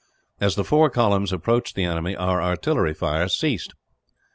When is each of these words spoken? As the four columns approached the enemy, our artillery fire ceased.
As 0.39 0.55
the 0.55 0.63
four 0.63 0.89
columns 0.89 1.31
approached 1.31 1.75
the 1.75 1.83
enemy, 1.83 2.15
our 2.15 2.41
artillery 2.41 2.95
fire 2.95 3.27
ceased. 3.27 3.75